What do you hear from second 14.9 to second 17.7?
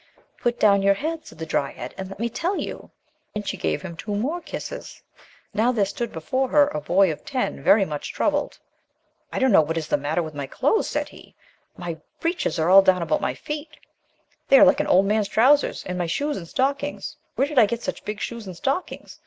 man's trousers. And my shoes and stockings! Where did I